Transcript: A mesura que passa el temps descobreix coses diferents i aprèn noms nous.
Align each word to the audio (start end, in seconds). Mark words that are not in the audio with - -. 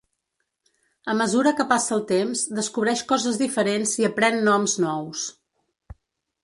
A 1.11 1.13
mesura 1.19 1.51
que 1.59 1.65
passa 1.73 1.93
el 1.97 2.01
temps 2.13 2.43
descobreix 2.61 3.05
coses 3.13 3.39
diferents 3.45 3.95
i 4.05 4.09
aprèn 4.13 4.41
noms 4.51 4.79
nous. 4.87 5.29